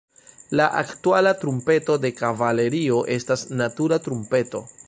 La 0.59 0.65
aktuala 0.79 1.33
trumpeto 1.43 1.99
de 2.07 2.13
kavalerio 2.23 3.05
estas 3.19 3.47
natura 3.63 4.05
trumpeto. 4.09 4.69